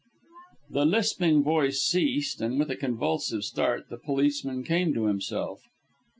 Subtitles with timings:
[0.73, 5.61] '"The lisping voice ceased, and, with a convulsive start, the policeman came to himself.